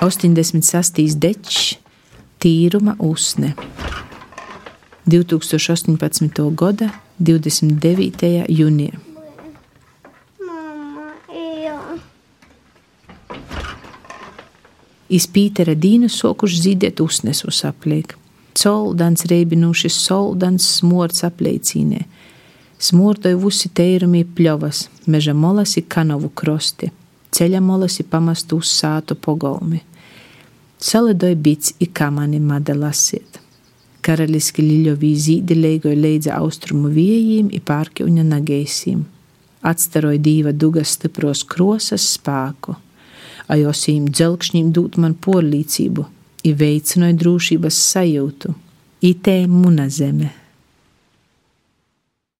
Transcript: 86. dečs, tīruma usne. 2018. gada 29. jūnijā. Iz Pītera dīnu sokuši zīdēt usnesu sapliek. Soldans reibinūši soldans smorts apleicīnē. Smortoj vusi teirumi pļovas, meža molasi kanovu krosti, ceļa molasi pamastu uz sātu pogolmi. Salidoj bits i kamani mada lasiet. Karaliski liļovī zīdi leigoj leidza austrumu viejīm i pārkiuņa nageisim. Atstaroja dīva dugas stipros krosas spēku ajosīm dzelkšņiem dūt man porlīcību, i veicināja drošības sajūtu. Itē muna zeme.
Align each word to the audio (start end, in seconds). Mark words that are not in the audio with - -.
86. 0.00 1.18
dečs, 1.18 1.74
tīruma 2.38 2.94
usne. 3.02 3.54
2018. 5.10 6.54
gada 6.54 6.92
29. 7.18 8.28
jūnijā. 8.46 9.00
Iz 15.08 15.26
Pītera 15.32 15.74
dīnu 15.74 16.06
sokuši 16.12 16.60
zīdēt 16.62 17.02
usnesu 17.02 17.50
sapliek. 17.50 18.14
Soldans 18.54 19.26
reibinūši 19.26 19.90
soldans 19.90 20.68
smorts 20.78 21.26
apleicīnē. 21.26 22.04
Smortoj 22.78 23.34
vusi 23.42 23.72
teirumi 23.74 24.22
pļovas, 24.22 24.86
meža 25.10 25.34
molasi 25.34 25.82
kanovu 25.90 26.30
krosti, 26.30 26.92
ceļa 27.34 27.64
molasi 27.64 28.06
pamastu 28.06 28.60
uz 28.62 28.70
sātu 28.70 29.18
pogolmi. 29.18 29.87
Salidoj 30.78 31.34
bits 31.34 31.74
i 31.78 31.86
kamani 31.86 32.40
mada 32.40 32.74
lasiet. 32.74 33.40
Karaliski 34.02 34.62
liļovī 34.62 35.14
zīdi 35.18 35.56
leigoj 35.58 35.96
leidza 35.98 36.38
austrumu 36.38 36.88
viejīm 36.94 37.50
i 37.52 37.60
pārkiuņa 37.60 38.24
nageisim. 38.24 39.06
Atstaroja 39.62 40.20
dīva 40.22 40.52
dugas 40.54 40.94
stipros 40.94 41.42
krosas 41.44 42.06
spēku 42.14 42.76
ajosīm 43.52 44.08
dzelkšņiem 44.12 44.72
dūt 44.76 44.98
man 45.00 45.16
porlīcību, 45.24 46.04
i 46.44 46.52
veicināja 46.54 47.16
drošības 47.22 47.80
sajūtu. 47.92 48.54
Itē 49.08 49.38
muna 49.50 49.88
zeme. 49.92 50.32